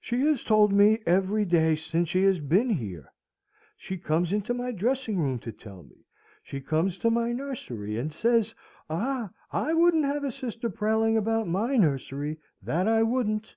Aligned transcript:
"She 0.00 0.20
has 0.22 0.42
told 0.42 0.72
me 0.72 1.02
every 1.04 1.44
day 1.44 1.76
since 1.76 2.08
she 2.08 2.22
has 2.22 2.40
been 2.40 2.70
here. 2.70 3.12
She 3.76 3.98
comes 3.98 4.32
into 4.32 4.54
my 4.54 4.72
dressing 4.72 5.18
room 5.18 5.38
to 5.40 5.52
tell 5.52 5.82
me. 5.82 6.06
She 6.42 6.62
comes 6.62 6.96
to 6.96 7.10
my 7.10 7.32
nursery, 7.34 7.98
and 7.98 8.10
says, 8.10 8.54
'Ah, 8.88 9.28
I 9.52 9.74
wouldn't 9.74 10.06
have 10.06 10.24
a 10.24 10.32
sister 10.32 10.70
prowling 10.70 11.18
about 11.18 11.46
my 11.46 11.76
nursery, 11.76 12.38
that 12.62 12.88
I 12.88 13.02
wouldn't.' 13.02 13.54